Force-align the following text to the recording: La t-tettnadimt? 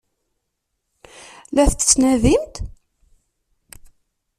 La 1.53 1.63
t-tettnadimt? 1.69 2.55